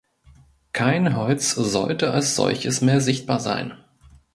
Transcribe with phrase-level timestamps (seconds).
[0.73, 3.75] Kein Holz sollte als solches mehr sichtbar sein.